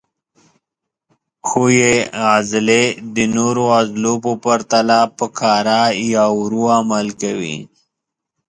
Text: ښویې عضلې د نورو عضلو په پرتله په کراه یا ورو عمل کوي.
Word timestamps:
ښویې 1.47 1.95
عضلې 2.31 2.83
د 3.15 3.17
نورو 3.35 3.63
عضلو 3.77 4.13
په 4.23 4.31
پرتله 4.43 4.99
په 5.17 5.25
کراه 5.39 5.89
یا 6.13 6.25
ورو 6.39 6.63
عمل 6.77 7.07
کوي. 7.21 7.57